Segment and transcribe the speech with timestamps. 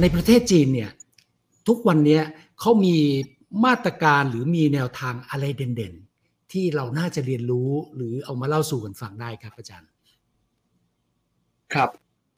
[0.00, 0.90] ในประเทศจีนเนี่ย
[1.68, 2.20] ทุกวันนี้
[2.60, 2.96] เขามี
[3.64, 9.88] มาตรการหรือมีแนวทางอะไรเด่นๆ ที่เราน่าจะเรียนรู้หรือเอามาเล่าสู่กันฟังได้ครับอาจารย์
[11.74, 11.90] ครับ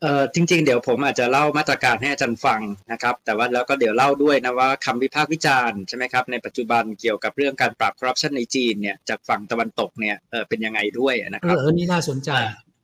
[0.03, 2.61] เอ่อจริง ๆ เดี๋ยวผมอาจจะเล่ามาตรการให้อาจารย์ฟัง
[2.93, 12.31] นะครับ แต่ว่าแล้วก็เดี๋ยวเล่าด้วยนะว่าคำวิพากษ์วิจารณ์ใช่ไหมครับในปัจจุบันเกี่ยวกับเรื่องการปราบคอร์รัปชันในจีนเนี่ยจากฝั่งตะวันตกเนี่ยเออเป็นยังไงด้วยนะครับเออนี่น่าสนใจ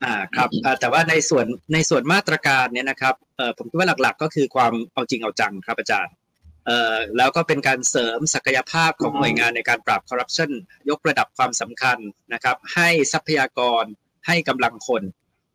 [0.03, 6.13] อ่าครับอ่าแต่ว่าในส่วนในส่วนมาตรการเนี่ยนะครับเอ่อผมคิดว่าหลักๆ ก็คือความเอาจริงเอาจังครับอาจารย์
[6.65, 10.51] เอ่อแล้วก็เป็นการเสริมศักยภาพของหน่วยงานในการปราบคอร์รัปชัน
[10.89, 11.97] ยกระดับความสำคัญ
[12.33, 13.83] นะครับ ให้ทรัพยากร
[14.27, 15.03] ให้กำลังคน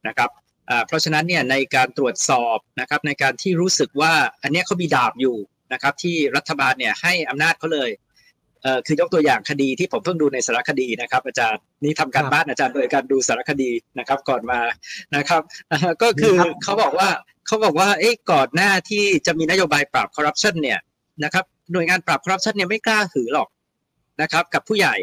[0.09, 0.31] นะครับ
[0.71, 4.13] อ่าเพราะฉะนั้นเนี่ยในการตรวจสอบนะครับในการที่รู้สึกว่า
[4.43, 5.37] อันเนี้ยเขามีดาบอยู่
[5.73, 7.91] นะครับที่รัฐบาลเนี่ยให้อำนาจเขาเลย
[8.63, 14.61] เอ่อคือยกตัวอย่างคดีที่ผมเพิ่งดูในสารคดีนะครับ อาจารย์นี่ทำการครับบ้านอาจารย์โดยการดูสารคดีนะครับก่อนมา
[15.17, 15.43] นะครับ
[15.73, 17.09] อ่าก็คือครับเขาบอกว่า
[17.47, 20.79] เขาบอกว่าเอ๊ะก่อนหน้าที่จะมีนโยบายปราบคอร์รัปชันเนี่ย
[21.25, 23.49] นะครับหน่วยงานปราบคอร์รัปชันเนี่ยไม่กล้าหือหรอก
[24.23, 24.95] นะครับ กับผู้ใหญ่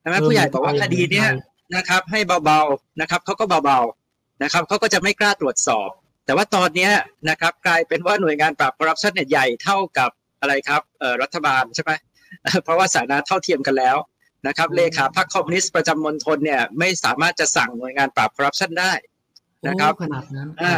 [0.00, 5.90] ใช่ไหมเออผู้ใหญ่บอกว่าใช่คดีเนี้ยใช่นะครับ ให้เบาๆนะครับเขาก็เบาๆนะครับเขาก็จะไม่กล้าตรวจสอบ
[6.26, 6.92] แต่ว่าตอนเนี้ย
[7.30, 11.92] นะครับ กลายเป็นว่าหน่วยงานปราบคอร์รัปชันเนี่ยใหญ่เท่ากับอะไรครับเอ่อรัฐบาลใช่ไหม
[12.64, 13.96] เพราะว่าสถานะเท่าเทียมกันแล้ว
[14.46, 18.92] นะครับเลขาพรรคคอมมิวนิสต์ประจำมณฑลเนี่ยไม่สามารถจะสั่งหน่วยงานปราบคอร์รัปชันได้
[19.68, 20.74] นะครับโอ้ขนาดนั้นอ่า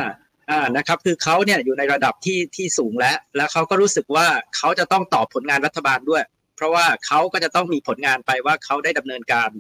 [0.51, 6.23] อ่านะครับ คือเขาเนี่ยอยู่ในระดับที่ที่สูงแล้ว แล้วเขาก็รู้สึกว่าเขาจะต้องตอบผลงานรัฐบาลด้วย
[6.57, 9.51] เพราะว่าเขาก็จะต้องมีผลงานไปว่าเขาได้ดำเนินการ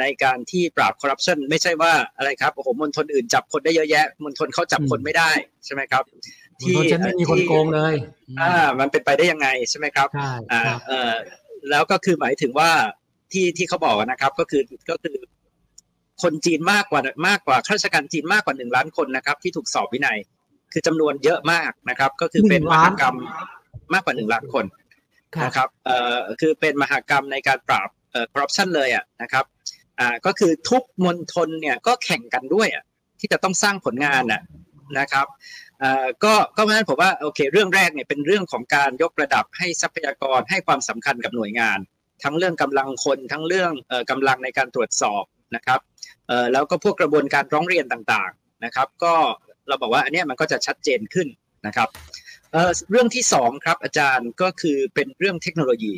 [0.00, 5.30] ในการที่ปราบคอร์รัปชันไม่ใช่ว่าอะไรครับโอ้โหมณฑลอื่นจับคนได้เยอะแยะมณฑลเขาจับคนไม่ได้
[5.64, 6.04] ใช่ไหมครับ
[6.60, 7.94] ที่ฉันไม่มีคนโกงเลย
[8.40, 11.12] อ่า มันเป็นไปได้ยังไงใช่ไหมครับใช่อ่าครับเออ
[11.70, 12.70] แล้วก็คือหมายถึงว่า
[13.32, 15.16] ที่ที่เขาบอกนะครับ ก็คือก็คือ
[16.22, 20.18] คนจีนมากกว่ามากกว่าข้าราชการจีนมากกว่าหนึ่งล้านคนนะครับ ที่ถูกสอบวินัย
[20.72, 23.16] คือจำนวนเยอะมากนะครับ ก็คือเป็นมหากรรม
[23.92, 24.64] มากกว่าหนึ่งล้านคน
[25.36, 29.44] ครับนะครับ เอ่อคือเป็นมหากรรมในการปราบเอ่อคอร์รัปชันเลยอะนะครับ
[30.00, 32.84] อ่าก็คือทุกมณฑลเนี่ยก็แข่งกันด้วยอะ
[33.20, 34.42] ที่จะต้องสร้างผลงานน่ะ
[34.98, 35.26] นะครับ
[35.80, 41.78] เอ่อก็ก็เพราะฉะนั้นผมว่าโอเค เรื่องแรกเนี่ยเป็นเรื่องของการยกระดับให้ทรัพยากรให้ความสำคัญกับหน่วยงาน
[42.22, 45.24] ทั้งเรื่องกำลังคนทั้งเรื่องเอ่อกำลังในการตรวจสอบ
[45.56, 45.80] นะครับ
[46.28, 49.14] เอ่อแล้วก็พวกกระบวนการร้องเรียนต่างๆนะครับ ก็
[49.68, 51.28] เราบอกว่าอันเนี้ยมันก็จะชัดเจนขึ้น
[51.66, 51.88] นะครับ
[52.52, 55.92] เอ่อเรื่องที่สองครับอาจารย์ก็คือเป็นเรื่องเทคโนโลยี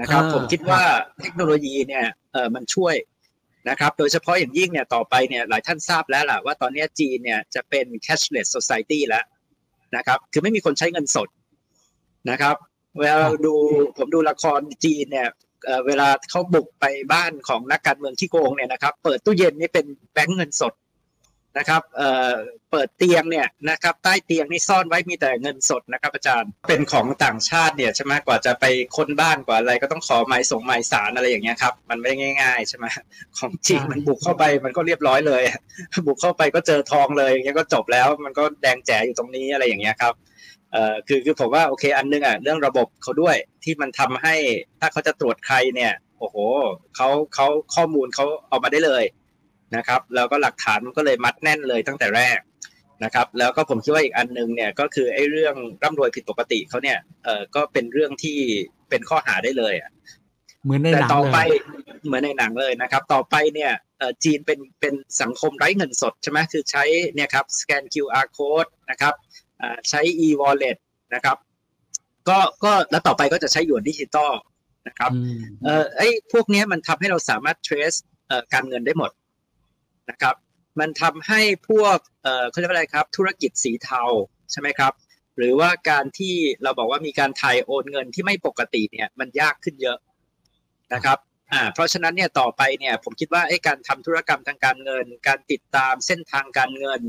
[0.00, 0.82] นะครับอ่าผมคิดว่า
[1.22, 2.94] เทคโนโลยีเนี่ยเอ่อมันช่วย
[3.68, 9.24] นะครับโดยเฉพาะอย่างยิ่งเนี่ยต่อไปเนี่ยหลายท่านทราบแล้วล่ะว่าตอนเนี้ยจีนเนี่ยจะเป็น cashless society แล้ว
[9.96, 11.28] นะครับคือไม่มีคนใช้เงินสด
[12.30, 12.56] นะครับ
[12.98, 13.54] เวลาเราดู
[13.98, 15.28] ผมดูละครจีนเนี่ย
[15.64, 20.72] เอ่อเวลาเขาบุกไปบ้านของนักการเมืองที่โกงเนี่ยนะครับ เปิดตู้เย็นนี่เป็นแบงก์เงินสด
[21.58, 22.32] นะครับเอ่อ
[22.70, 28.64] เปิดเตียงเนี่ยนะครับใต้เตียงนี่ซ่อนไว้มีแต่เงินสดนะครับอาจารย์เป็นของต่างชาติเนี่ยใช่ไหมกว่าจะไป
[28.96, 32.86] ค้นบ้านกว่าอะไรก็ต้องขอหมายส่งหมายสารอะไรอย่างเงี้ยครับมันไม่ได้ง่าย ๆใช่ไหม
[33.38, 35.42] ของจีนมันบุกเข้าไปมันก็เรียบร้อยเลย
[36.06, 40.14] บุกเข้าไปก็เจอทองเลยอย่างเงี้ยก็จบแล้ว มันก็แดงแจ๋อยู่ตรงนี้อะไรอย่างเงี้ยครับ
[40.72, 44.34] เอ่อคือคือผมว่าโอเคอันนึงอะเรื่องระบบเขาด้วยที่มันทำให้
[44.80, 46.36] ถ้าเขาจะตรวจใครเนี่ยโอ้โห
[46.96, 49.04] เขาเขาข้อมูลเขาเอามาได้เลย
[49.76, 52.38] นะครับ แล้วก็หลักฐานมันก็เลยมัดแน่นเลยตั้งแต่แรก
[53.04, 58.38] นะครับ แล้วก็ผมคิดว่าอีกอันนึงเนี่ยก็คือไอ้เรื่องร่ำรวยผิดปกติเขาเนี่ยเออก็เป็นเรื่องที่
[58.90, 59.90] เป็นข้อหาได้เลยอะ
[60.64, 61.48] เหมือนในแต่หนังต่อเลไปย
[62.06, 66.84] เหมือนในหนังเลยนะครับ ต่อไปเนี่ยเอ่อจีนเป็นเป็นสังคมไร้เงินสดใช่ไหมคือใช้
[67.14, 69.14] เนี่ยครับสแกน QR code นะครับ
[69.60, 70.76] อ่าใช้ e-wallet
[71.14, 71.36] นะครับ
[72.28, 74.32] ก็ก็แล้วต่อไปก็จะใช้หยวนดิจิตอล
[74.88, 79.10] นะครับอืมเอ่อไอ้พวกเนี้ยมันทำให้เราสามารถ trace เอ่อการเงินได้หมด
[80.10, 80.34] นะครับ
[80.80, 84.02] มันทำให้พวกเอ่อเขาเรียกว่าอะไรครับ ธุรกิจสีเทา
[84.52, 84.92] ใช่ไหมครับ
[85.38, 89.98] หรือว่าการที่เราบอกว่ามีการถ่ายโอนเงินที่ไม่ปกติเนี่ยมันยากขึ้นเยอะ
[90.94, 91.18] นะครับ
[91.52, 97.00] อ่าเพราะฉะนั้นเนี่ยต่อไปเนี่ยผมคิดว่าไอ้การทำธุรกรรมทางการเงิน การติดตามเส้นทางการเงิน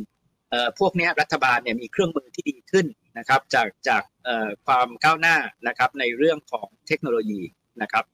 [0.49, 2.85] เอ่อพวกนี้รัฐบาลเนี่ยมีเครื่องมือที่ดีขึ้น
[3.17, 7.41] นะครับ จากจากเอ่อความก้าวหน้านะครับในเรื่องของเทคโนโลยี
[7.81, 8.05] นะครับ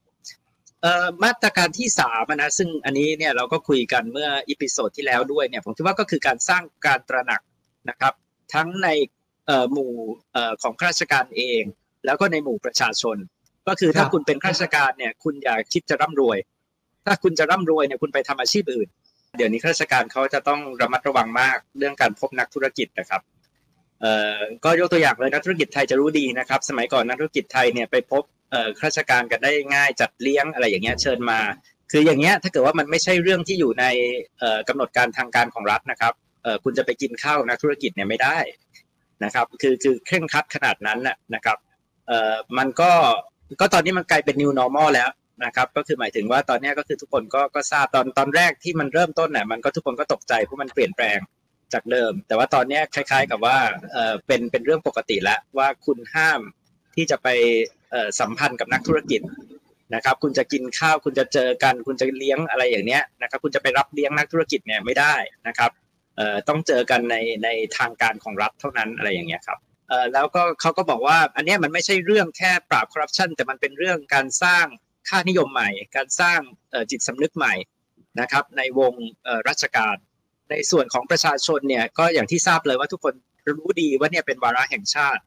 [1.24, 7.40] มาตรการที่สามอะนะซึ่งอันนี้เนี่ยเราก็คุยกันเมื่อ episode ที่แล้วด้วยเนี่ยผมคิดว่าก็คือการสร้างการตระหนัก
[7.88, 8.12] นะครับ
[8.54, 8.88] ทั้งใน
[9.46, 9.92] เอ่อหมู่
[10.32, 11.62] เอ่อของข้าราชการเอง
[12.06, 13.16] แล้วก็ในหมู่ประชาชน
[13.68, 16.38] ก็คือถ้าครับคุณเป็นข้าราชการเนี่ยคุณอย่าคิดจะร่ำรวย
[17.06, 18.88] ถ้าคุณจะร่ำรวยเนี่ยคุณไปทำอาชีพอื่น
[19.36, 23.22] เดี๋ยวนี้ข้าราชการเขาจะต้องระมัดระวังมากเรื่องการพบนักธุรกิจนะครับ
[24.00, 31.40] เอ่อก็ยกตัวอย่างเลยนักธุรกิจไทยจะรู้ดีนะครับ สมัยก่อนนักธุรกิจไทยเนี่ยไปพบ เอ่อข้าราชการกันได้ง่ายจัดเลี้ยงอะไรอย่างเงี้ยเชิญมา
[31.92, 33.84] คืออย่างเงี้ยถ้าเกิดว่ามันไม่ใช่เรื่องที่อยู่ใน
[34.38, 36.12] เอ่อกำหนดการทางการของรัฐนะครับ
[36.42, 38.38] เอ่อคุณจะไปกินข้าวนักธุรกิจเนี่ยไม่ได้
[39.24, 40.98] นะครับ คือคือเคร่งครัดขนาดนั้น
[41.34, 41.58] นะครับ
[42.08, 42.90] เอ่อมันก็
[43.60, 45.10] ก็ตอนนี้มันกลายเป็น new normal แล้ว
[45.44, 51.18] นะครับก็คือหมายถึงว่าตอนนี้ก็คือทุกคนก็ก็ทราบตอนตอนแรกที่มันเริ่มต้นเนี่ยมันก็ทุกคนก็ตกใจเพราะมันเปลี่ยนแปลง
[51.72, 53.58] จากเดิม แต่ว่าตอนนี้คล้าย ๆ กับว่า
[53.92, 56.40] เออเป็นเป็นเรื่องปกติแล้วว่าคุณห้าม
[56.94, 57.28] ที่จะไป
[58.20, 59.20] สัมพันธ์กับนักธุรกิจ
[59.94, 65.14] นะครับ คุณจะกินข้าวคุณจะเจอกัน คุณจะเลี้ยงอะไรอย่างเนี้ยนะครับ คุณจะไปรับเลี้ยงนักธุรกิจเนี่ยไม่ได้
[65.48, 65.70] นะครับ
[66.48, 67.48] ต้องเจอกันในใน
[67.78, 69.58] ทางการของรัฐเท่านั้นอะไรอย่างเงี้ยครับ
[70.12, 74.66] แล้วก็เขาก็บอกว่าอันนี้มันไม่ใช่เรื่องแค่ปราบคอร์รัปชันแต่มันเป็นเรื่องการสร้าง
[75.08, 76.40] ค่านิยมใหม่ การสร้าง
[76.90, 77.54] จิตสำนึกใหม่
[78.20, 78.92] นะครับ ในวง
[79.48, 79.96] ราชการ
[80.50, 83.14] ในส่วนของประชาชนเนี่ยก็อย่างที่ทราบเลยว่าทุกคน
[83.48, 85.22] รู้ดีว่าเนี่ยเป็นวาระแห่งชาติ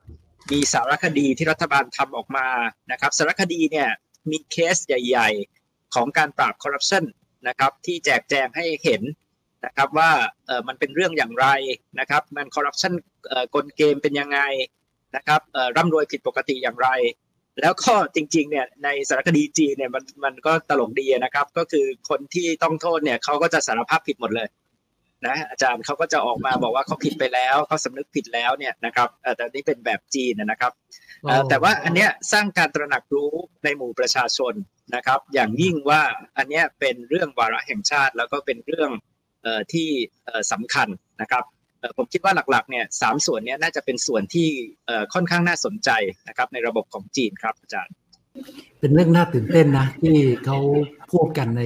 [0.52, 2.48] มีสารคดีที่รัฐบาลทำออกมา
[2.92, 3.90] นะครับสารคดีเนี่ย
[4.30, 5.30] มีเคสใหญ่
[5.62, 7.04] ๆ ของการปราบคอร์รัปชัน
[7.48, 9.02] นะครับที่แจกแจงให้เห็น
[9.66, 10.12] นะครับว่า
[10.48, 11.48] เออมันเป็นเรื่องอย่างไร
[12.00, 12.94] นะครับมันคอร์รัปชัน
[13.56, 14.40] กลเกมเป็นยังไง
[15.16, 15.42] นะครับ
[15.78, 16.90] ร่ำรวยผิดปกติอย่างไร
[17.62, 24.48] แล้วก็จริงๆเนี่ยในสารคดีจีเนี่ยมันมันก็ตลกดีนะครับ ก็คือคนที่ต้องโทษเนี่ยเขาก็จะสารภาพผิดหมดเลย
[25.28, 30.72] นะอาจารย์เขาก็จะออกมาบอกว่าเขาผิดไปแล้วเขาสำนึกผิดแล้วเนี่ยนะครับแต่นี่เป็นแบบจีนนะครับ
[31.50, 33.34] แต่ว่าอันเนี้ยสร้างการตระหนักรู้
[33.64, 34.54] ในหมู่ประชาชน
[34.96, 36.02] นะครับ อย่างยิ่งว่า
[36.38, 38.90] อันเนี้ยเป็นเรื่องวาระแห่งชาติ แล้วก็เป็นเรื่อง
[39.74, 39.90] ที่
[40.52, 40.88] สำคัญ
[41.22, 41.44] นะครับ
[41.98, 44.50] ผมคิดว่าหลักๆเนี่ยสามส่วนนี้น่าจะเป็นส่วนที่
[45.14, 45.90] ค่อนข้างน่าสนใจ
[46.28, 47.94] นะครับ ในระบบของจีนครับอาจารย์
[48.80, 50.16] เป็นเรื่องน่าตื่นเต้นนะ ที่
[50.46, 50.58] เขา
[51.12, 51.64] พูดกันใน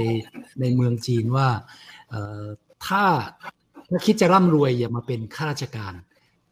[0.61, 1.47] ในเมืองจีนว่า
[2.85, 3.03] ถ้า
[3.89, 5.93] ถ้าคิดจะร่ำรวยอย่ามาเป็นข้าราชการ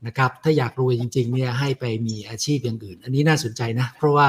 [0.07, 4.27] นะครับ ถ้าอยากรวยจริงๆเนี่ยให้ไปมีอาชีพอย่างอื่น อันนี้น่าสนใจนะ เพราะว่า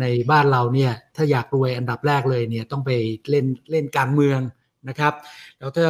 [0.00, 2.90] ในบ้านเราเนี่ยถ้าอยากรวยอันดับแรกเลยเนี่ยต้องไป
[3.30, 4.40] เล่นเล่นการเมือง
[4.88, 5.14] นะครับ
[5.58, 5.88] แล้วถ้า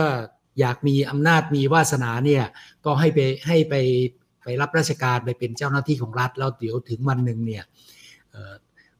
[0.61, 2.45] อยากมีอำนาจมีวาสนาเนี่ย
[2.85, 3.75] ก็ให้ไปให้ไป
[4.43, 7.65] ไปรับราชการไปเป็นเจ้าหน้าที่ของรัฐแล้วเดี๋ยวถึงวันหนึ่งเนี่ย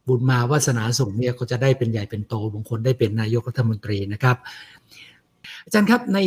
[0.09, 4.37] บุญมาวาสนาส่งเนี่ยก็จะได้เป็นใหญ่เป็นโตบางคนได้เป็นนายกรัฐมนตรีนะครับ
[5.65, 6.19] อาจารย์ครับใน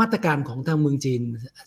[0.00, 1.22] มาตรการของทางเมืองจีน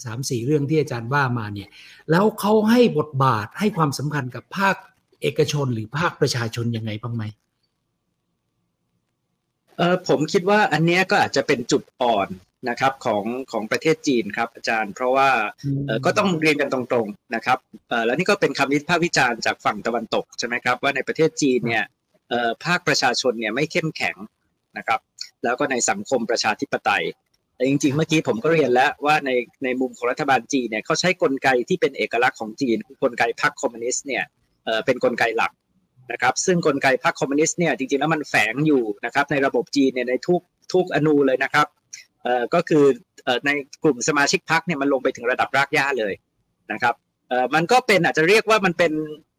[0.05, 1.69] สามสี่เรื่องที่อาจารย์ว่ามาเนี่ย
[2.11, 4.75] แล้วเขาให้บทบาทให้ความสำคัญกับภาค
[5.21, 7.23] เอกชนหรือภาคประชาชนยังไงบ้างไหม
[9.77, 12.29] เออผมคิดว่าอันนี้ก็อาจจะเป็นจุดอ่อน
[12.69, 15.29] นะครับของของประเทศจีนครับอาจารย์ เพราะว่า
[16.05, 17.59] ก็ต้องเรียนกันตรงๆนะครับ
[18.05, 21.85] แล้วนี่ก็เป็นคำวิพากษ์วิจารณ์จากฝั่งตะวันตกใช่ไหมครับว่าในประเทศจีนเนี่ย
[22.65, 24.15] ภาคประชาชนเนี่ยไม่เข้มแข็ง
[24.77, 24.99] นะครับ
[25.43, 27.03] แล้วก็ในสังคมประชาธิปไตย
[27.55, 29.31] แต่จริง ๆ เมื่อกี้ผมก็เรียนแล้วว่าใน
[29.63, 34.23] ในมุมของรัฐบาลจีนเนี่ยเขาใช้กลไกที่เป็นเอกลักษณ์ของจีนคือกลไกพรรคคอมมิวนิสต์เนี่ย
[34.85, 35.51] เป็นกลไกหลัก
[36.11, 40.41] นะครับ ซึ่งกลไกพรรคคอมมิวนิสต์เนี่ยจริงๆแล้วมันแฝงอยู่นะครับในระบบจีนเนี่ยในทุก
[40.73, 41.67] ทุกอนูเลยนะครับ
[42.53, 42.85] ก็คือ
[43.45, 43.49] ใน
[43.83, 46.13] กลุ่มสมาชิกพรรคเนี่ยมันลงไปถึงระดับรากหญ้าเลย
[46.71, 46.95] นะครับ
[47.55, 48.93] มันก็เป็นอาจจะเรียกว่ามันเป็น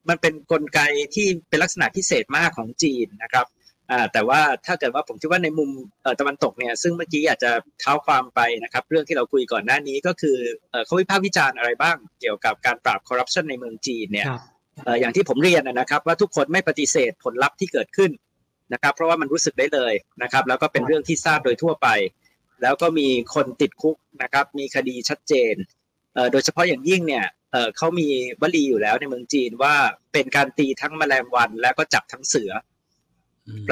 [0.08, 0.80] มันเป็นนกลไก
[1.14, 3.46] ที่เป็นลักษณะพิเศษมากของจีนนะครับ
[3.90, 5.70] อ่าแต่ว่าถ้าเกิดว่าผมคิดว่าในมุม
[6.20, 7.50] ตะวันตกเนี่ยซึ่งเมื่อกี้อาจจะ
[7.80, 10.36] เท้าความไปนะครับเรื่องที่เราคุยก่อนหน้านี้ก็คือ
[10.86, 14.26] เขาวิพากษ์วิจารณ์อะไรบ้างเกี่ยวกับการปราบคอร์รัปชันในเมืองจีนเนี่ย
[15.00, 18.10] อย่างที่ผมเรียนนะครับว่าทุกคนไม่ปฏิเสธผลลัพธ์ที่เกิดขึ้น
[18.72, 21.88] นะครับเพราะว่ามันรู้สึกได้เลยนะครับแล้วก็เป็นเรื่องที่ทราบโดยทั่วไป
[22.62, 25.54] แล้วก็มีคนติดคุกนะครับมีคดีชัดเจน
[26.32, 27.26] โดยเฉพาะอย่างยิ่งเนี่ย
[27.76, 28.08] เขามี
[28.42, 29.74] วลีอยู่แล้วในเมืองจีนว่า
[30.12, 32.50] เป็นการตีทั้งแมลงวัน แล้วก็จับทั้งเสือ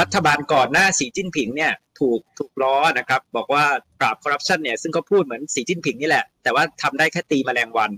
[0.01, 3.65] รัฐบาลก่อนหน้าสีจิ้นผิงเนี่ยถูกถูกล้อนะครับ บอกว่า
[4.01, 7.91] ปราบคอร์รัปชันเนี่ยซึ่งก็พูดเหมือนสีจิ้นผิงนี่แหละ แต่ว่าทำได้แค่ตีแมลงวัน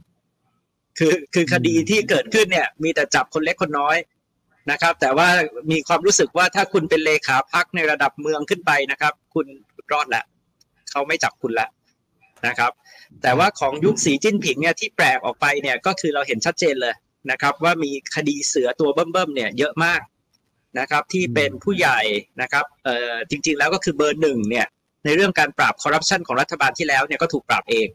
[0.99, 3.97] คือคือคดีที่เกิดขึ้นเนี่ย มีแต่จับคนเล็กคนน้อย
[4.71, 5.29] นะครับ แต่ว่า
[5.71, 9.47] มีความรู้สึกว่าถ้าคุณเป็นเลขาพักในระดับเมืองขึ้นไปนะครับ คุณ
[9.93, 10.25] รอดล้ว
[10.91, 11.71] เขาไม่จับคุณแล้ว
[12.47, 12.73] นะครับ
[13.23, 16.95] แต่ว่าของยุคสีจิ้นผิงเนี่ยที่แปลกออกไปเนี่ยก็คือเราเห็นชัดเจนเลย
[17.31, 20.01] นะครับ ว่ามีคดีเสือตัวเบิ่มๆเนี่ยเยอะมาก
[20.79, 21.99] นะครับที่เป็นผู้ใหญ่
[22.43, 24.67] นะครับเอ่อจริง ๆ แล้วก็คือเบอร์หนึ่งเนี่ย
[25.05, 27.89] ในเรื่องการปราบคอร์รัปชันของรัฐบาลที่แล้วเนี่ยก็ถูกปราบเอง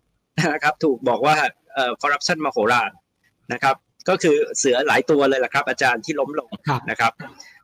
[0.53, 1.35] นะครับถูกบอกว่า
[1.73, 2.91] เอ่อคอร์รัปชันมาโหราน
[3.53, 3.75] นะครับ
[4.09, 6.49] ก็คือเสือหลายตัวเลยแหละครับ อาจารย์ที่ล้มลง
[6.89, 7.11] นะครับ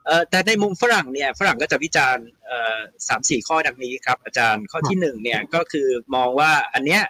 [0.06, 7.04] เอ่อแต่ในมุมฝรั่งเนี่ยฝรั่งก็จะวิจารณ์เอ่อสามสี่ข้อดังนี้ครับอาจารย์ข้อที่หนึ่งเนี่ยก็คือมองว่าอันเนี้ย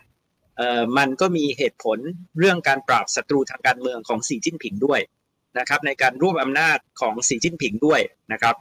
[0.57, 1.97] เอ่อมันก็มีเหตุผล
[2.39, 4.99] เรื่องการปราบศัตรูทางการเมืองของสีจิ้นผิงด้วย
[5.59, 8.01] นะครับในการรวบอำนาจของสีจิ้นผิงด้วย
[8.33, 8.55] นะครับ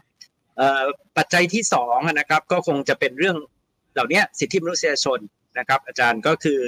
[1.16, 3.36] ปัจจัยที่สองนะครับก็คงจะเป็นเรื่อง
[3.94, 5.18] เหล่านี้สิทธิมนุษยชน
[5.58, 6.60] นะครับ อาจารย์ก็คือ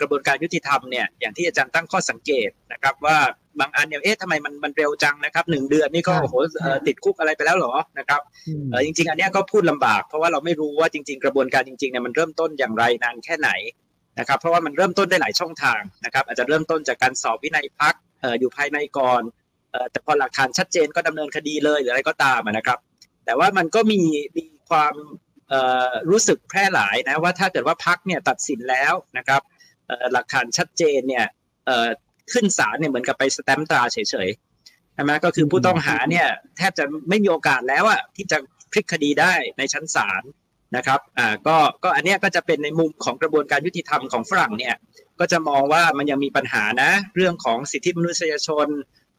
[0.00, 3.18] กระบวนการยุติธรรมเนี่ยอย่างที่อาจารย์ตั้งข้อสังเกตนะครับ ว่า
[3.60, 6.34] บางอันเนี่ยเอ๊ะทำไมมันมันเร็วจังนะครับหนึ่งเดือนนี่ก็โอ้โห
[6.86, 8.20] ติดคุกอะไรไปแล้วหรอนะครับ
[8.84, 13.50] จริง ๆ อันนี้ก็พูดลำบาก เพราะว่าเราไม่รู้ว่าจริง ๆ กระบวนการจริงๆเนี่ยมันเริ่มต้นอย่างไรนานแค่ไหน
[14.18, 17.94] นะครับ เพราะว่ามันเริ่มต้นได้หลายช่องทางนะครับ อาจจะเริ่มต้นจากการสอบวินัยพัก
[18.38, 19.22] อยู่ภายในก่อน
[19.90, 22.78] แต่พอหลักฐานชัดเจนก็ดำเนินคดีเลยหรืออะไรก็ตามนะครับ
[23.24, 24.00] แต่ว่ามันก็มี
[24.36, 24.94] มีความ
[26.10, 29.42] รู้สึกแพร่หลายนะว่าถ้าเกิดว่าพักเนี่ยตัดสินแล้วนะครับ
[30.12, 31.26] หลักฐานชัดเจนเนี่ย
[32.32, 38.38] ขึ้นศาลเนี่ยเหมือนกับไปสแตมป์ตราเฉยๆใช่ไหมก็คือผู้ต้องหาเนี่ยแทบจะไม่มีโอกาสแล้วอะที่จะ
[38.72, 40.22] พลิกคดีได้ในชั้นศาล
[40.76, 44.74] นะครับอ่าก็ก็อันนี้ก็จะเป็นในมุมของกระบวนการยุติธรรมของฝรั่งเนี่ย
[45.20, 48.66] ก็จะมองว่ามันยังมีปัญหานะ เรื่องของสิทธิมนุษยชน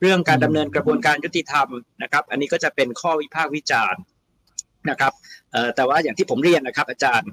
[0.02, 1.68] เรื่องการดำเนินกระบวนการยุติธรรม
[2.04, 4.02] นะครับ อันนี้ก็จะเป็นข้อวิพากษ์วิจารณ์
[4.90, 5.14] นะครับ
[5.76, 7.32] แต่ว่าอย่างที่ผมเรียนนะครับ อาจารย์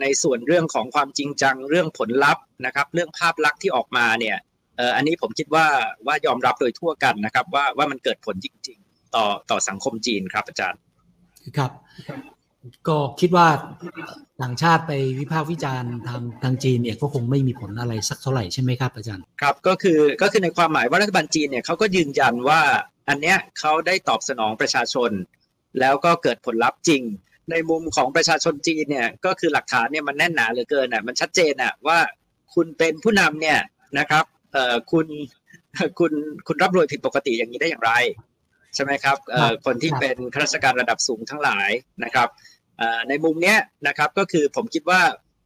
[0.00, 4.36] ในส่วนเรื่องของความจริงจังเรื่องผลลัพธ์นะครับ เรื่องภาพลักษณ์ที่ออกมาเนี่ย
[4.96, 5.66] อันนี้ผมคิดว่า
[6.06, 10.80] ว่ายอมรับโดยทั่วกันนะครับ ว่าว่ามันเกิดผลจริง ๆ ต่อต่อสังคมจีนครับอาจารย์
[11.56, 11.70] ครับ
[12.88, 13.48] ก็คิดว่า
[14.42, 22.60] ต่างชาติไปวิพากษ์วิจารณ์ทางทางจีนเนี่ยก็คงไม่มีผลอะไรสักเท่าไหร่ใช่ไหมครับอาจารย์ครับก็คือก็คือในความหมายว่ารัฐบาลจีนเนี่ยเขาก็ยืนยันว่า
[23.08, 25.10] อันเนี้ยเขาได้ตอบสนองประชาชน
[25.80, 27.02] แล้วก็เกิดผลลัพธ์จริง
[27.50, 31.98] ในมุมของประชาชนจีนเนี่ยก็คือหลักฐานเนี่ยมันแน่นหนาเหลือเกินอะมันชัดเจนอะว่า
[32.54, 33.58] คุณเป็นผู้นำเนี่ย
[33.98, 35.06] นะครับเอ่อคุณ
[35.98, 36.12] คุณ
[36.46, 37.92] คุณรับรวยผิดปกติอย่างนี้ได้อย่างไร
[38.74, 41.70] ใช่ไหมครับเอ่อคนที่เป็นข้าราชการระดับสูงทั้งหลาย
[42.04, 42.51] นะครับเอ่อ
[43.08, 45.00] ในมุมเนี้ยนะครับก็คือผมคิดว่า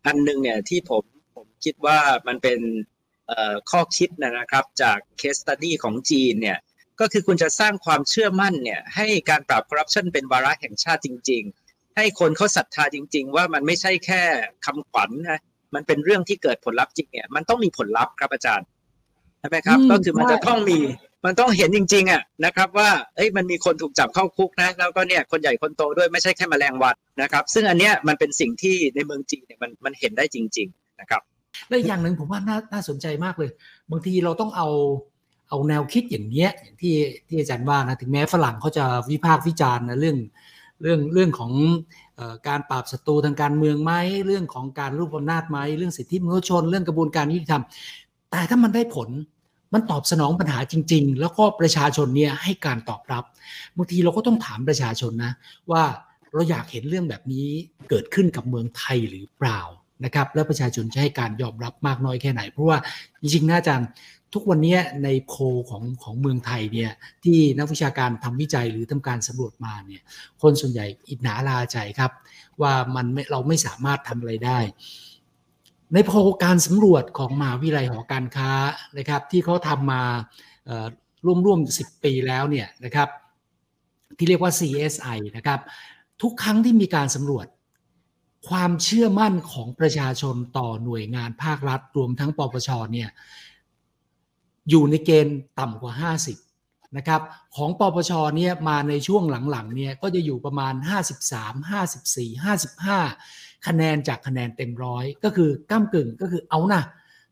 [0.07, 1.05] อันหนึ่งเนี่ยที่ผม
[1.37, 2.61] ผมคิดว่ามันเป็น
[3.27, 6.59] เอ่อข้อคิดนะครับจากเคสตัดดี้ของจีนเนี่ย
[7.01, 14.23] ก็คือคุณจะสร้างความเชื่อมั่นเนี่ยให้การปราบคอร์รัปชันเป็นวาระแห่งชาติจริง ๆ ให้คนเขาศรัทธาจริง ๆ ว่ามันไม่ใช่แค่
[14.65, 15.41] คำขวัญนะ
[15.75, 18.67] มันเป็นเรื่องที่เกิดผลลัพธ์จริงเนี่ยมันต้องมีผลลัพธ์ครับอาจารย์
[19.41, 20.79] ใช่ไหมครับ ก็คือมันจะต้องมี
[21.27, 31.23] มันต้องเห็นจริงๆอะนะครับว่าเอ้ยมันมีคนถูกจับเข้าคุกนะแล้วก็เนี่ยคนใหญ่คนโตด้วยไม่ใช่แค่แมลงวันนะครับ ซึ่งอันเนี้ยมันเป็นสิ่งที่ในเมืองจีนเนี่ยมันมันเห็นได้จริง ๆนะครับ
[31.69, 33.51] และอย่างหนึ่งผมว่าน่าน่าสนใจมากเลย
[33.91, 34.69] บางทีเราต้องเอา
[35.49, 36.95] เอาแนวคิดอย่างเนี้ยอย่างที่
[37.29, 40.19] ที่อาจารย์ว่านะถึงแม้ฝรั่งเขาจะวิพากษ์วิจารณ์นะเรื่อง
[40.83, 41.53] เรื่องเรื่องของ
[42.49, 43.93] การปราบศัตรูทางการเมืองไหม
[44.27, 47.63] เรื่องของการรูปอำนาจไหมเรื่องสิทธิมนุษยชน เรื่องกระบวนการยุติธรรม
[48.31, 49.09] แต่ถ้ามันได้ผล
[49.73, 53.25] มันตอบสนองปัญหาจริง ๆ แล้วก็ประชาชนเนี่ยให้การตอบรับ
[53.77, 55.33] บางทีเราก็ต้องถามประชาชนนะ
[55.71, 55.83] ว่า
[56.33, 57.47] เราอยากเห็นเรื่องแบบนี้
[57.89, 59.61] เกิดขึ้นกับเมืองไทยหรือเปล่า
[60.05, 62.79] นะครับแล้วประชาชนจะให้การยอมรับมากน้อยแค่ไหน เพราะว่า
[63.21, 63.75] จริงๆน่าจะ
[64.35, 65.35] ทุกวันนี้ในโพ
[65.71, 66.91] ของของเมืองไทยเนี่ย
[67.25, 70.03] ที่นักวิชาการทำวิจัยหรือทำการสำรวจมาเนี่ย
[70.43, 72.13] คนส่วนใหญ่อิจฉาลาใจครับ
[72.63, 74.59] ว่ามันเราไม่สามารถทำอะไรได้
[75.93, 76.11] ในโพ
[76.45, 78.51] การสำรวจของมหาวิทยาลัยหอการค้า
[78.99, 80.03] นะครับ ที่เขาทำมา
[81.47, 83.09] ร่วมๆสิปีแล้วเนี่ยนะครับ
[84.17, 85.61] ที่เรียกว่า CSI นะครับ
[86.23, 87.47] ทุกครั้งที่มีการสำรวจ
[88.49, 93.09] ความเชื่อมั่นของประชาชนต่อหน่วยงานภาครัฐ รวมทั้งปปชเนี่ย
[94.71, 95.93] อยู่ในเกณฑ์ต่ำกว่า
[96.25, 96.46] 50
[96.97, 97.21] นะครับ
[97.57, 100.75] ของปปชเนี่ยมาในช่วงหลังๆเนี่ยก็จะอยู่ประมาณ
[101.23, 102.47] 53 54
[102.95, 106.83] 55 คะแนนจากคะแนนเต็มร้อยก็คือก้ากึ่งก็คือเอานะ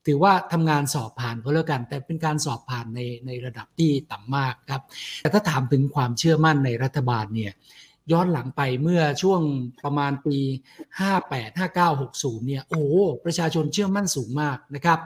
[0.06, 4.82] ถือว่าทำงานสอบผ่านก็แล้วกัน แต่เป็นการสอบผ่านในในระดับที่ต่ำมากครับ
[5.20, 7.52] แต่ถ้าถามถึงความเชื่อมั่นในรัฐบาลเนี่ย
[8.12, 9.40] ย้อนหลังไปเมื่อช่วง
[9.84, 10.36] ประมาณปี
[11.00, 12.84] 58 59 60 เนี่ย โอ้
[13.24, 14.98] ประชาชนเชื่อมั่นสูงมากนะครับ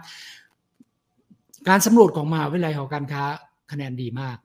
[1.69, 3.25] การสำรวจของมหาวิทยาลัยหอการค้า
[3.71, 4.39] คะแนนดีมาก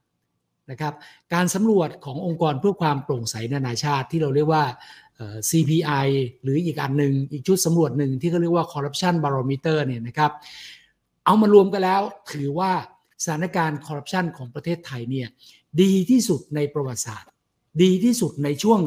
[0.71, 0.93] นะครับ
[1.33, 4.63] การสำรวจขององค์กรเพื่อความโปร่งใสนานาชาติที่เราเรียกว่า
[5.49, 6.07] CPI
[6.43, 10.31] หรืออีกอันหนึ่งอีกชุดสำรวจหนึ่งที่เขาเรียกว่า Corruption Barometer เนี่ยนะครับ
[11.25, 12.01] เอามารวมกันแล้ว
[12.33, 12.71] ถือว่า
[13.23, 15.27] สถานการณ์คอร์รัปชันของประเทศไทยเนี่ย
[15.81, 17.31] ดีที่สุดในประวัติศาสตร์
[17.83, 18.79] ดีที่สุดในช่วง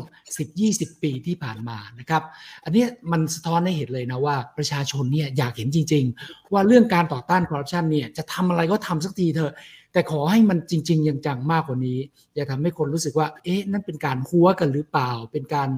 [0.46, 2.22] 10-20 ปีที่ผ่านมานะครับ
[2.64, 9.52] อันนี้มันสะท้อนให้เห็นเลยนะว่าประชาชนเนี่ยอยากเห็นจริง ๆ ว่าเรื่องการต่อต้านคอร์รัปชันเนี่ยจะทำอะไรก็ทำสักทีเถอะ
[9.96, 11.98] แต่ขอให้มันจริง ๆ ยังจังมากกว่านี้
[12.34, 15.68] อย่าทำให้คนรู้สึกว่า เอ๊ะ นั่นเป็นการหัวกันหรือเปล่า เป็นการ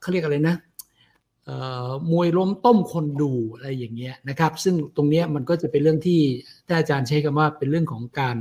[0.00, 0.56] เขาเรียกอะไรนะ
[2.10, 6.20] มวยล้มต้มคนดูอะไรอย่างเงี้ยนะครับ ซึ่งตรงนี้มันก็จะเป็นเรื่องที่
[6.66, 8.36] ท่านอาจารย์ใช้คำว่าเป็นเรื่องของการ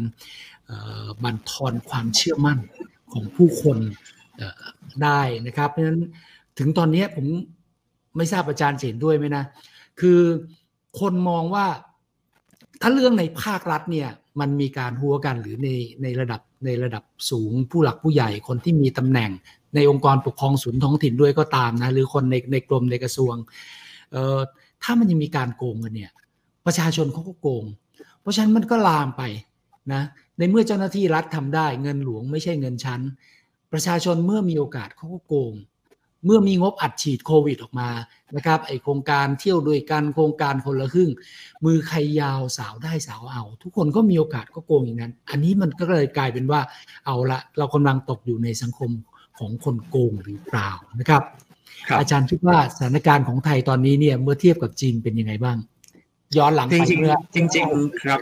[1.23, 2.59] บั่นทอนความเชื่อมั่น
[3.13, 3.77] ของผู้คน
[5.03, 5.99] ได้นะครับ เพราะฉะนั้น
[6.57, 7.25] ถึงตอนนี้ผม
[8.17, 9.43] ไม่ทราบอาจารย์เห็นด้วยไหมนะ
[9.99, 10.19] คือ
[10.99, 11.65] คนมองว่า
[12.81, 14.09] ถ้าเรื่องในภาครัฐเนี่ย
[14.39, 15.69] มันมีการหัวกันหรือใน
[16.03, 19.31] ในระดับในระดับสูงผู้หลักผู้ใหญ่คนที่มีตำแหน่ง
[19.75, 23.35] ในองค์กรปกครองศูนย์ท้องถิ่นด้วยก็ตามนะหรือคนในในกรมในกระทรวง
[24.11, 24.39] เอ่อ
[24.83, 26.11] ถ้ามันยังมีการโกงกันเนี่ย
[26.65, 27.63] ประชาชนเขาก็โกง
[28.21, 29.23] เพราะฉะนั้นมันก็ลามไป
[29.93, 30.01] นะ
[30.37, 33.01] ในเมื่อเจ้าหน้าที่รัฐทำได้เงินหลวงไม่ใช่เงินชั้น
[33.71, 35.53] ประชาชนเมื่อมีโอกาสเขาก็โกง
[36.25, 37.89] เมื่อมีงบอัดฉีดโควิดออกมา
[38.35, 41.11] นะครับไอโครงการเที่ยวด้วยกันโครงการคนละครึ่ง
[41.65, 46.61] มือใครยาวสาวได้สาวเอา ทุกคนก็มีโอกาสก็โกงอย่างนั้น อันนี้มันก็เลยกลายเป็นว่า
[47.05, 48.91] เอาละเรากำลังตกอยู่ในสังคม
[49.39, 51.23] ของคนโกงหรือเปล่านะครับ
[51.87, 55.57] ครับอาจารย์คิดว่าสถานการณ์ของไทยตอนนี้เนี่ยเมื่อเทียบกับจีนเป็นยังไงบ้าง
[56.37, 58.19] ย้อนหลังจไปริงเมื่อๆจริง ๆ ครับ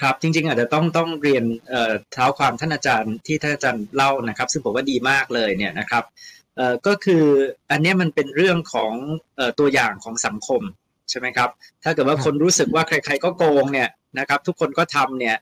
[0.00, 6.45] ครับจริง ๆ อาจจะต้องต้องเรียนเอ่อเท้าความท่านอาจารย์ที่ท่านอาจารย์เล่านะครับ ซึ่งผมว่าดีมากเลยเนี่ยนะครับเอ่อ
[6.86, 7.24] ก็คือ
[7.70, 8.92] อันเนี้ยมันเป็นเรื่องของ
[9.36, 10.62] เอ่อตัวอย่างของสังคม
[11.10, 11.50] ใช่ไหมครับ
[11.82, 15.36] ถ้าเกิดว่าคนรู้สึกว่าใคร ๆ ก็โกงเนี่ยนะครับ ทุกคนก็ทำเนี่ย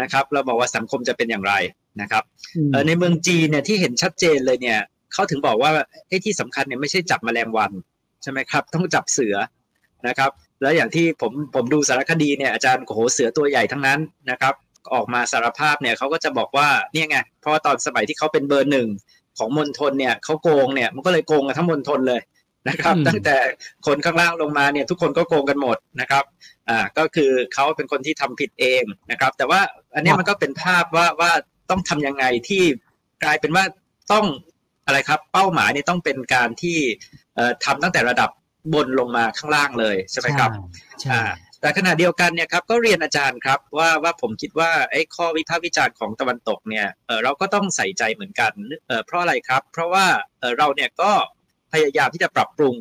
[0.00, 1.54] นะครับ เราบอกว่าสังคมจะเป็นอย่างไร
[2.00, 2.22] นะครับ
[2.66, 4.80] มเอ่อในเมืองจีนเนี่ยที่เห็นชัดเจนเลยเนี่ย
[5.12, 5.70] เขาถึงบอกว่า
[6.08, 7.72] ไอ้ที่สำคัญเนี่ยไม่ใช่จับแมลงวัน
[8.22, 9.36] ใช่ไหมครับ ต้องจับเสือ
[10.08, 10.30] นะครับ
[10.62, 14.54] แล้วอย่างที่ผมผมดูสารคดีเนี่ยอาจารย์โอ้โหเสือตัวใหญ่ทั้งนั้นนะครับ
[14.94, 18.88] ออกมาสารภาพเนี่ยเขาก็จะบอกว่าเนี่ยไงเพราะว่าตอนสมัยที่เขาเป็นเบอร์หนึ่ง
[19.38, 22.20] ของมณฑลเนี่ยเขาโกงเนี่ยมันก็เลยโกงกันทั้งมณฑลเลย
[22.68, 23.36] นะครับอืมตั้งแต่
[23.86, 26.24] คนข้างล่างลงมาเนี่ยทุกคนก็โกงกันหมดนะครับ
[26.68, 29.60] อ่าก็คือเขาเป็นคนที่ทำผิดเองนะครับ แต่ว่า
[29.94, 31.30] อันเนี้ยมันก็เป็นภาพว่าว่า
[31.70, 32.62] ต้องทำยังไงที่
[33.24, 33.64] กลายเป็นว่า
[34.12, 34.26] ต้อง
[34.86, 36.78] อะไรครับ เป้าหมายเนี่ยต้องเป็นการที่
[37.34, 38.30] เอ่อทำตั้งแต่ระดับ
[38.74, 40.50] บนลงมาข้างล่างเลยใช่ไหมครับ
[41.00, 41.22] ใช่อ่า
[41.66, 48.52] แต่ขณะเดียวกันเนี่ยครับก็เรียนอาจารย์ครับว่าว่าผมคิดว่าไอ้ข้อวิพากษ์วิจารณ์ของตะวันตกเนี่ยเออเราก็ต้องใส่ใจเหมือนกัน
[48.88, 50.06] เออเพราะอะไรครับ เพราะว่า
[50.40, 51.12] เออเราเนี่ยก็
[51.72, 52.76] พยายามที่จะปรับปรุง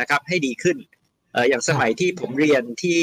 [0.00, 0.76] นะครับให้ดีขึ้น
[1.32, 3.02] เอออย่างสมัยที่ผมเรียนที่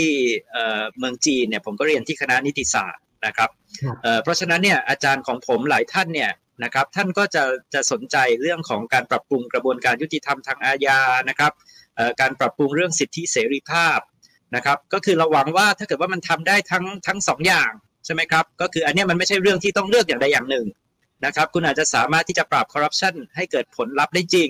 [0.52, 3.50] เออเมืองจีนเนี่ยผมก็เรียนที่คณะนิติศาสตร์นะครับ
[3.82, 6.32] ครับเอ่อเพราะฉะนั้นเนี่ยอาจารย์ของผมหลายท่านเนี่ย
[6.64, 11.52] นะครับท่านก็จะจะสนใจเรื่องของการปรับปรุงกระบวนการยุติธรรมทางอาญานะครับ
[11.96, 14.00] เอ่อการปรับปรุงเรื่องสิทธิเสรีภาพ
[14.56, 17.72] นะครับก็คือเราหวังว่าถ้าเกิดว่ามันทำได้ทั้งทั้งสองอย่าง
[18.06, 20.66] ใช่ไหมครับก็คืออันนี้มันไม่ใช่เรื่องที่ต้องเลือกอย่างใดอย่างหนึ่ง
[21.26, 24.50] นะครับคุณอาจจะสามารถที่จะปราบคอร์รัปชันให้เกิดผลลัพธ์ได้จริง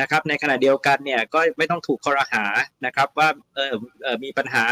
[0.00, 2.44] นะครับในขณะเดียวกันเนี่ยก็ไม่ต้องถูกคอรหา
[2.86, 4.64] นะครับว่าเออเออมีปัญหา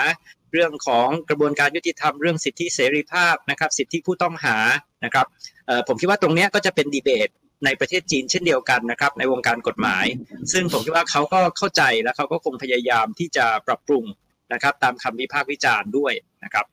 [0.52, 4.56] เรื่องของกระบวนการยุติธรรมเรื่องสิทธิเสรีภาพนะครับสิทธิผู้ต้องหา
[5.04, 5.26] นะครับ
[5.66, 7.28] เออผมคิดว่าตรงเนี้ยก็จะเป็นดีเบต
[7.64, 10.06] ในประเทศจีนเช่นเดียวกันนะครับในวงการกฎหมาย
[10.52, 14.04] ซึ่งผมคิดว่าเขาก็เข้าใจและเขาก็คงพยายามที่จะปรับปรุง
[14.52, 16.12] นะครับ ตามคำวิพากษ์วิจารณ์ด้วย
[16.44, 16.66] นะครับ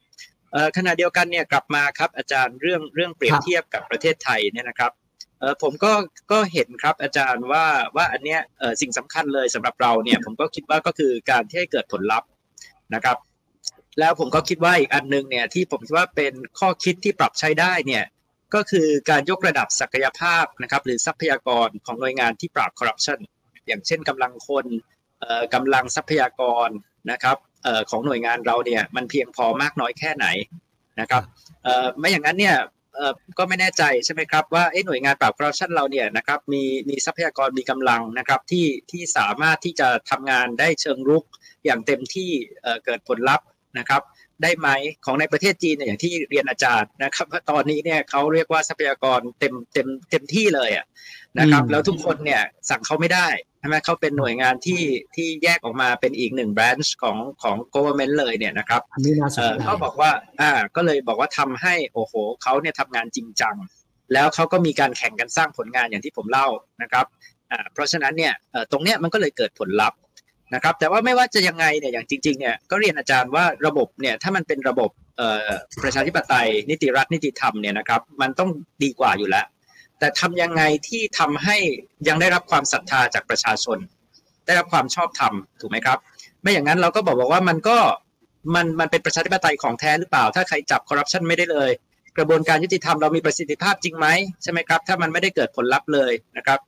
[0.51, 4.91] เอ่อขณะเดียวกันเนี่ยกลับมาครับอาจารย์เรื่องเรื่องเปรียบเทียบกับประเทศไทยเนี่ยนะครับ
[5.39, 5.93] เออผมก็
[6.31, 12.29] ก็เห็นครับอาจารย์ว่าว่าอันเนี้ยเออสิ่งสำคัญเลยสำหรับเราเนี่ยผมก็คิดว่าก็คือการที่ให้เกิดผลลัพธ์
[12.95, 13.17] นะครับ
[13.99, 18.05] แล้วผมก็คิดว่าอีกอันหนึงเนี่ยที่ผมคิดว่าเป็นข้อคิดที่ปรับใช้ได้เนี่ย
[18.53, 23.19] ก็คือการยกระดับศักยภาพนะครับหรือทรัพยากรของหน่วยงานที่ปราบคอร์รัปชัน
[23.67, 24.65] อย่างเช่นกำลังคน
[25.19, 26.69] เอ่อกำลังทรัพยากร
[27.12, 27.50] นะครับเอ่อ
[27.89, 30.28] ของหน่วยงานเราเนี่ยมันเพียงพอมากน้อยแค่ไหน
[31.00, 31.24] นะครับ
[31.63, 32.58] เอ่อไม่อย่างนั้นเนี่ย
[32.95, 41.26] เอ่อก็ไม่แน่ใจใช่ไหมครับว่าเอ๊ะหน่วยงานปราบคอร์รัปชันเราเนี่ยนะครับมีมีทรัพยากรมีกำลังนะครับที่ที่สามารถที่จะทำงานได้เชิงรุก
[41.65, 43.45] อย่างเต็มที่เอ่อเกิดผลลัพธ์
[43.80, 44.02] นะครับ
[44.43, 44.69] ได้ไหม
[45.06, 50.86] ของในประเทศจีนเนี่ยอย่างที่เรียนอาจารย์นะครับว่าตอนนี้เนี่ยเขาเรียกว่าทรัพยากรเต็มเต็มเต็มที่เลยอะ
[51.39, 53.28] นะครับอืมแล้วทุกคนเนี่ยสั่งเขาไม่ได้
[53.62, 54.82] ใช่ไหมเขาเป็นหน่วยงานที่
[55.15, 63.56] ที่แยกออกมาเป็นอีกหนึ่ง branch ของของ government เลยเนี่ยนะครับอันนี้น่าสนเอ่อใจเขาบอกว่าอ่าก็เลยบอกว่าทำให้โอ้โหเขาเนี่ยทำงานจริงจัง
[64.13, 66.47] แล้วเขาก็มีการแข่งกันสร้างผลงานอย่างที่ผมเล่า
[66.82, 67.06] นะครับ
[67.52, 70.00] อ่าเพราะฉะนั้นเนี่ยเอ่อตรงเนี้ยมันก็เลยเกิดผลลัพธ์
[70.56, 75.50] นะครับแต่ว่าไม่ว่าจะยังไงเนี่ยอย่างจริงๆเนี่ยก็เรียนอาจารย์ว่าระบบเนี่ยถ้ามันเป็นระบบเอ่อ
[75.84, 78.50] ประชาธิปไตยนิติรัฐนิติธรรมเนี่ยนะครับมันต้อง
[78.84, 79.45] ดีกว่าอยู่แล้ว
[80.01, 81.57] แต่ทำยังไงที่ทำให้
[82.07, 83.77] ยังได้รับความศรัทธาจากประชาชน
[84.45, 85.97] ได้รับความชอบธรรมถูกไหมครับ
[86.41, 87.77] ไม่อย่างนั้นเราก็บอกบอกว่ามันก็
[88.55, 91.71] มันมันเป็นประชาธิปไตยของแท้หรือเปล่า ถ้าใครจับคอร์รัปชันไม่ได้เลย
[92.17, 94.07] กระบวนการยุติธรรมเรามีประสิทธิภาพจริงไหม
[94.43, 96.59] ใช่ไหมครับ ถ้ามันไม่ได้เกิดผลลัพธ์เลยนะครับ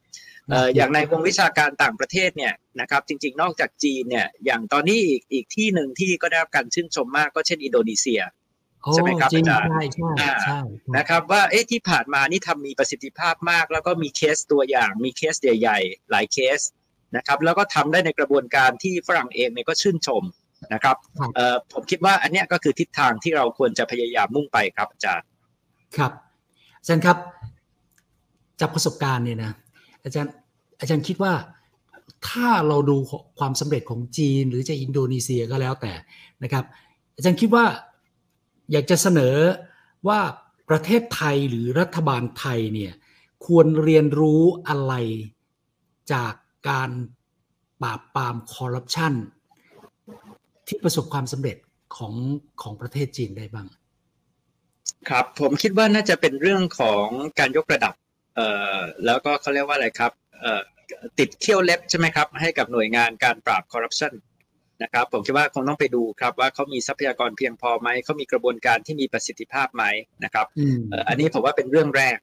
[0.49, 8.42] เอ่ออย่างในวงวิชาการต่างประเทศเนี่ยนะครับจริง ๆ นอกจากจีนเนี่ยอย่างตอนนี้อีกอีกที่หนึ่งที่ก็ได้รับการชื่นชมมากก็เช่นอินโดนีเซียโอ้
[8.91, 10.59] ใช่ไหมครับจริงอาจารย์ใช่ใช่อ่าใช่
[10.97, 16.59] นะครับว่าเอ๊ะที่ผ่านมานี่ทำมีประสิทธิภาพมาก แล้วก็มีเคสตัวอย่างมีเคสใหญ่ๆ หลายเคส
[17.15, 20.23] นะครับแล้วก็ทำได้ในกระบวนการที่ฝรั่งเองเนี่ยก็ชื่นชม
[20.73, 20.97] นะครับ
[21.35, 25.27] เอ่อผมคิดว่าอันเนี้ยก็คือทิศทางที่เราควรจะพยายามมุ่งไปครับอาจารย์
[25.97, 26.11] ครับ
[26.79, 27.17] อาจารย์ครับ
[28.59, 29.51] จากประสบการณ์เนี่ยนะ
[30.03, 30.33] อาจารย์
[30.79, 31.33] อาจารย์คิดว่า
[32.29, 32.97] ถ้าเราดู
[33.39, 35.93] ความสำเร็จของจีน หรือจะอินโดนีเซียก็แล้วแต่
[36.43, 36.63] นะครับ
[37.15, 37.65] อาจารย์คิดว่า
[38.71, 39.35] อยากจะเสนอ
[40.07, 40.19] ว่า
[40.69, 42.93] ประเทศไทยหรือรัฐบาลไทยเนี่ย
[43.45, 44.93] ควรเรียนรู้อะไร
[46.13, 46.33] จาก
[46.69, 46.89] การ
[47.81, 49.13] ปราบปรามคอร์รัปชัน
[50.67, 51.57] ที่ประสบความสำเร็จ
[51.95, 52.13] ของ
[52.61, 53.67] ของประเทศจีนได้บ้าง
[55.09, 57.07] ครับผมคิดว่าน่าจะเป็นเรื่องของ
[57.39, 57.93] การยกระดับ
[58.35, 60.61] เอ่อแล้วก็เขาเรียกว่าอะไรครับเอ่อ
[61.19, 64.13] ติดเขี้ยวเล็บใช่ไหมครับ ให้กับหน่วยงานการปราบคอร์รัปชัน
[64.81, 69.83] นะครับผมคิดว่าคงต้องไปดูครับว่าเขามีทรัพยากรเพียงพอไหมเขามีกระบวนการที่มีประสิทธิภาพไหม
[70.23, 70.45] นะครับ
[71.07, 72.17] อันนี้ผมว่าเป็นเรื่องแรก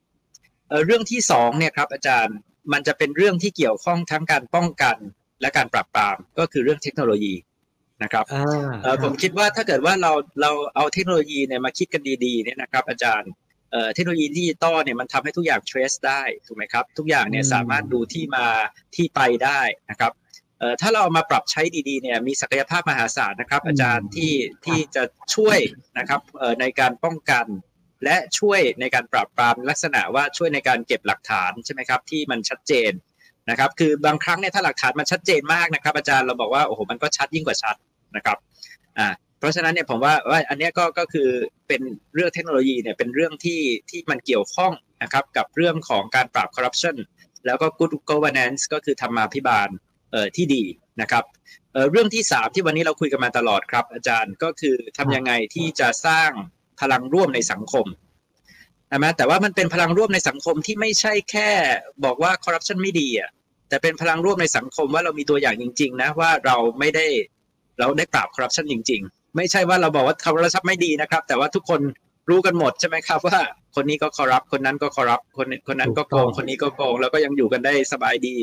[0.87, 2.37] เรื่องที่สองเนี่ยครับอาจารย์
[2.73, 4.97] มันจะเป็นเรื่องที่เกี่ยวข้องทั้งการป้องกัน
[5.41, 7.35] และการปราบปรามก็คือเรื่องเทคโนโลยี
[8.03, 8.25] นะครับ
[9.03, 13.31] ผมคิดว่าถ้าเกิดว่าเราเราเอาเทคโนโลยีเนี่ยมาคิดกันดีๆเนี่ยนะครับ อาจารย์
[13.95, 18.47] เทคโนโลยีดิจิตอลเนี่ยมันทำให้ทุกอย่าง trace ได้ถูกไหมครับ ทุกอย่างเนี่ยสามารถดูที่มา
[18.97, 19.61] ที่ไปได้
[19.91, 20.13] นะครับ
[20.81, 24.33] ถ้าเราเอามาปรับใช้ดีๆเนี่ยมีศักยภาพมหาศาลนะครับอาจารย์ที่
[24.65, 25.03] ที่จะ
[25.35, 25.59] ช่วย
[25.99, 26.21] นะครับ
[26.61, 27.47] ในการป้องกัน
[28.05, 32.93] และช่วยในการปราบปรามลักษณะว่าช่วยในการเก็บหลักฐานใช่ไหมครับที่มันชัดเจน
[33.51, 37.77] นะครับคือบางครั้งเนี่ยถ้าหลักฐานมันชัดเจนมากนะครับ อาจารย์เราบอกว่าโอ้โหมันก็ชัดยิ่งกว่าชัด
[38.17, 38.39] นะครับ
[38.99, 41.29] อ่าเพราะฉะนั้นเนี่ยผมว่าว่าอันนี้ก็ก็คือ
[41.69, 41.81] เป็น
[42.15, 46.97] เรื่องเทคโนโลยีเนี่ยเป็นเรื่องที่ที่มันเกี่ยวข้องนะครับกับเรื่องของการปราบคอร์รัปชัน
[47.47, 49.90] แล้วก็ good governance ก็คือธรรมาภิบาลเอ่อ
[50.37, 50.63] ที่ดี
[51.01, 51.25] นะครับ
[51.73, 56.31] เอ่อเรื่องที่สามที่วันนี้เราคุยกันมาตลอดครับ อาจารย์ก็คือทำยังไงที่จะสร้าง
[56.81, 57.87] พลังร่วมในสังคม
[58.89, 61.51] ใช่ไหมแต่ว่ามันเป็นพลังร่วมในสังคมที่ไม่ใช่แค่
[62.05, 63.31] บอกว่าคอร์รัปชันไม่ดีอะ
[63.69, 67.07] แต่เป็นพลังร่วมในสังคมว่าเรามีตัวอย่างจริง ๆ นะว่าเราไม่ได้
[67.79, 71.81] เราได้ปราบคอร์รัปชันจริง ๆ ไม่ใช่ว่าเราบอกว่าคอร์รัปชันไม่ดีนะครับ แต่ว่าทุกคน
[72.31, 73.39] รู้กันหมดใช่ไหมครับว่า
[73.75, 78.37] คนนี้ก็คอร์รัปคนนั้นก็คอร์รัปคนคนนั้นก็โกงคนนี้ก็โกงแล้วก็ยังอยู่กันได้สบายดี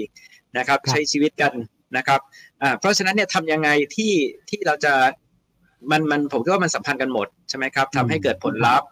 [0.57, 1.53] นะครับใช้ชีวิตกัน
[1.97, 2.19] นะครับ
[2.61, 4.13] อ่าเพราะฉะนั้นเนี่ยทำยังไงที่
[4.49, 4.93] ที่เราจะ
[5.91, 8.87] มันมันผมคิดว่ามันสัมพันธ์กันหมดใช่ไหมครับทำให้เกิดผลลัพธ์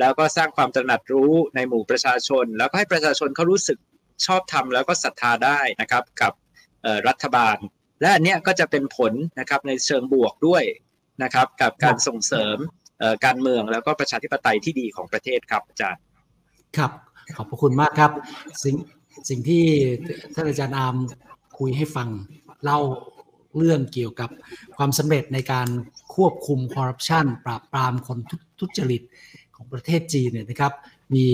[0.00, 3.78] แล้วก็สร้างความตระหนักรู้ในหมู่ประชาชน แล้วก็ให้ประชาชนเขารู้สึก
[4.26, 6.32] ชอบทำแล้วก็ศรัทธาได้นะครับกับ
[7.08, 7.56] รัฐบาล
[8.00, 10.64] และอันนี้ก็จะเป็นผลนะครับในเชิงบวกด้วย
[11.22, 12.56] นะครับ กับการส่งเสริม
[13.24, 16.02] การเมืองแล้วก็ประชาธิปไตยที่ดีของประเทศครับอาจารย์
[16.76, 16.90] ครับ
[17.36, 18.10] ขอบพระคุณมากครับ
[18.62, 18.74] สิ่ง
[19.28, 19.64] สิ่งที่
[20.34, 20.96] ท่านอาจารย์อาม
[21.58, 22.08] คุยให้ฟัง
[22.64, 22.80] เล่า
[23.56, 24.30] เรื่องเกี่ยวกับ
[24.76, 25.68] ความสำเร็จในการ
[26.14, 28.18] ควบคุมคอร์รัปชันปราบปรามคน
[28.60, 29.02] ทุจริต
[29.54, 30.72] ของประเทศจีนเนี่ยนะครับ
[31.14, 31.24] มี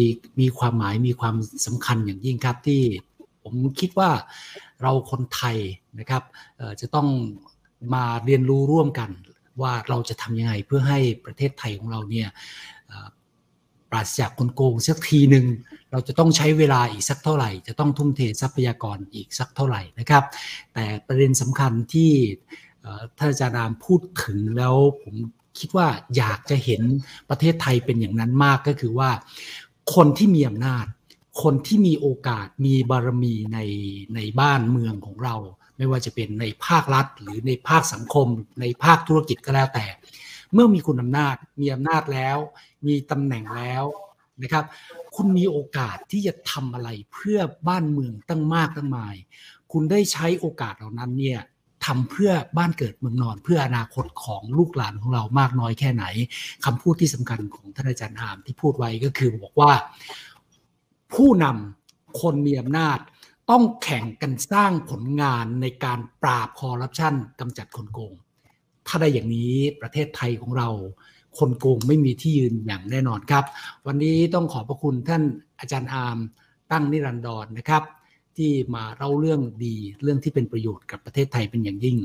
[0.40, 2.82] มีความหมายมีความสำคัญอย่างยิ่งครับที่
[3.42, 4.10] ผมคิดว่า
[4.82, 5.56] เราคนไทย
[5.98, 6.22] นะครับ
[6.80, 7.08] จะต้อง
[7.94, 9.10] มาเรียนรู้ร่วมกัน
[9.62, 12.28] ว่าเราจะทำยังไงเพื่อให้ประเทศไทยของเราเนี่ย
[13.90, 15.46] ปราศจากคนโกงสักทีหนึ่ง
[15.90, 20.24] เราจะต้องใช้เวลาอีกสักเท่าไหร่ จะต้องทุ่มเททรัพยากรอีกสักเท่าไหร่นะครับ
[20.74, 22.10] แต่ประเด็นสำคัญที่
[23.18, 25.14] ท่านอาจารย์รามพูดถึงแล้วผม
[25.58, 26.82] คิดว่าอยากจะเห็น
[27.30, 29.10] ประเทศไทยเป็นอย่างนั้นมากก็คือว่า
[29.94, 30.86] คนที่มีอำนาจ
[31.42, 33.58] คนที่มีโอกาสมีบารมีใน
[34.14, 35.36] ในบ้านเมืองของเรา
[35.76, 38.28] ไม่ว่าจะเป็นในภาครัฐ หรือในภาคสังคม
[38.60, 39.86] ในภาคธุรกิจก็แล้วแต่
[40.52, 42.38] เมื่อมีคุณอำนาจมีอำนาจแล้ว
[42.86, 43.84] มีตำแหน่งแล้ว
[44.42, 44.64] นะครับ
[45.16, 49.16] คุณมีโอกาสที่จะทำอะไรเพื่อบ้านเมืองตั้งมากตั้งมาย
[49.72, 51.40] คุณได้ใช้โอกาสเหล่านั้นเนี่ย
[51.86, 56.04] ทำเพื่อบ้านเกิดเมืองนอน เพื่ออนาคตของลูกหลานของเรามากน้อยแค่ไหน
[56.64, 59.72] คำพูดที่สำคัญของท่านอาจารย์อามที่พูดไว้ก็คือบอกว่า
[61.14, 62.98] ผู้นำคนมีอำนาจ
[63.50, 68.14] ต้องแข่งกันสร้างผลงานในการปราบคอร์รัปชันกำจัดคนโกง
[68.86, 70.68] ถ้าได้อย่างนี้ประเทศไทยของเรา
[71.38, 73.44] คนโกงไม่มีที่ยืนอย่างแน่นอนครับ
[73.86, 75.22] วันนี้ต้องขอบพระคุณท่าน
[75.60, 76.18] อาจารย์อาม
[76.72, 77.82] ตั้งนิรันดรนนะครับ
[78.36, 81.98] ที่มาเล่าเรื่องดีเรื่องที่เป็นประโยชน์กับประเทศไทยเป็นอย่างยิ่ง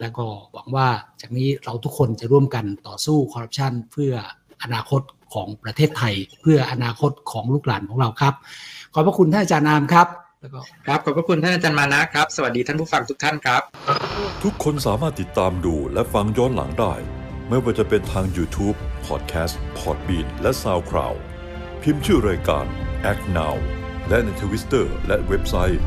[0.00, 0.88] แล้วก็หวังว่า
[1.20, 4.12] จากนี้เราทุกคนจะร่วมกันต่อสู้คอร์รัปชันเพื่อ
[4.62, 5.02] อนาคต
[5.34, 8.34] ของประเทศไทย เพื่ออนาคตของลูกหลานของเราครับ
[8.94, 10.06] ขอบพระคุณท่านอาจารย์นามครับ
[10.40, 13.62] แล้วก็ครับขอบพระคุณท่านอาจารย์มานะครับ สวัสดีท่านผู้ฟังทุกท่านครับ
[14.44, 16.92] ทุกคนสามารถติดตามดูและฟังย้อนหลังได้
[17.48, 18.76] ไม่ว่าจะเป็นทาง YouTube,
[19.06, 21.18] Podcast, Podbean และ SoundCloud
[21.82, 22.64] พิมพ์ชื่อรายการ
[23.10, 23.54] Act Now
[24.08, 25.82] และในทวิสเตอร์และเว็บไซต์